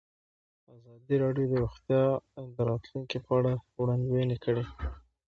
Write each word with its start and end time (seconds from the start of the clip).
ازادي 0.75 1.15
راډیو 1.23 1.49
د 1.49 1.53
روغتیا 1.63 2.03
د 2.55 2.57
راتلونکې 2.69 3.17
په 3.25 3.31
اړه 3.39 3.53
وړاندوینې 3.79 4.37
کړې. 4.43 4.65